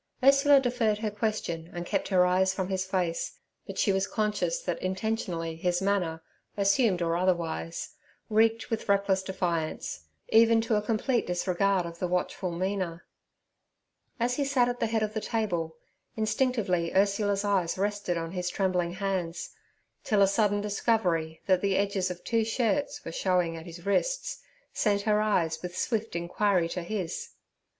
[0.23, 4.59] Ursula deferred her question and kept her eyes from his face, but she was conscious
[4.59, 6.23] that intentionally his manner,
[6.57, 7.93] assumed or otherwise,
[8.27, 13.03] reeked with reckless defiance, even to a complete disregard of the watchful Mina.
[14.19, 15.75] As he sat at the head of the table,
[16.15, 19.51] instinctively Ursula's eyes rested on his trembling hands,
[20.03, 24.41] till a sudden discovery that the edges of two shirts were showing at his wrists,
[24.73, 27.33] sent her eyes with swift inquiry to his.